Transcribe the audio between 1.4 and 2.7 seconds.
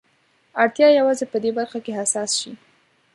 دې برخه کې حساس شي.